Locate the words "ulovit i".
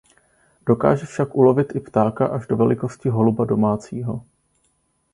1.35-1.79